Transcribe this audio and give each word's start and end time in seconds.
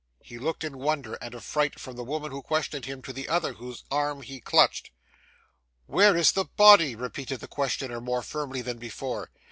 He 0.23 0.39
looked 0.39 0.63
in 0.63 0.79
wonder 0.79 1.13
and 1.21 1.35
affright 1.35 1.79
from 1.79 1.95
the 1.95 2.03
woman 2.03 2.31
who 2.31 2.41
questioned 2.41 2.85
him 2.85 3.03
to 3.03 3.13
the 3.13 3.29
other 3.29 3.53
whose 3.53 3.83
arm 3.91 4.23
he 4.23 4.39
clutched. 4.39 4.89
'Where 5.85 6.17
is 6.17 6.31
the 6.31 6.45
body?' 6.45 6.95
repeated 6.95 7.39
the 7.39 7.47
questioner 7.47 8.01
more 8.01 8.23
firmly 8.23 8.63
than 8.63 8.79
before. 8.79 9.29